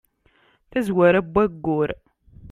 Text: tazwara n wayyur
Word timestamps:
tazwara 0.69 1.19
n 1.25 1.29
wayyur 1.33 1.89